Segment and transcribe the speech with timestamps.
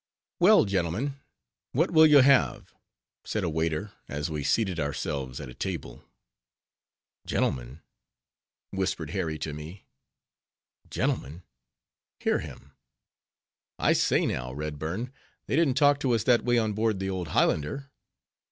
[0.39, 1.19] "Well, gentlemen,
[1.73, 6.03] what will you have?"—said a waiter, as we seated ourselves at a table.
[7.27, 7.81] "Gentlemen!"
[8.71, 15.13] whispered Harry to me—"gentlemen!—hear him!—I say now, Redburn,
[15.45, 17.91] they didn't talk to us that way on board the old Highlander.